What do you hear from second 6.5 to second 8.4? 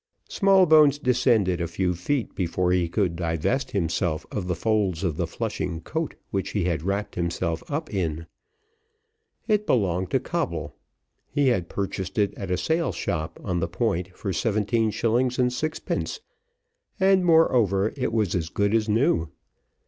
he had wrapped himself up in.